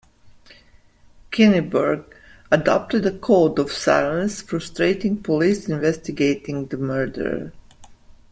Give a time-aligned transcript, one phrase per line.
[1.29, 2.03] Kinniburgh
[2.51, 7.53] adopted a code of silence, frustrating police investigating the murder.